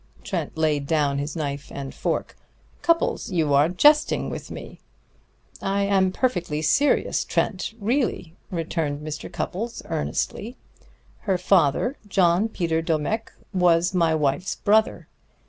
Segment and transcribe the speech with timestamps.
[0.23, 2.35] Trent laid down his knife and fork.
[2.81, 4.79] "Cupples, you are jesting with me."
[5.61, 9.31] "I am perfectly serious, Trent, really," returned Mr.
[9.31, 10.57] Cupples earnestly.
[11.19, 15.07] "Her father, John Peter Domecq, was my wife's brother.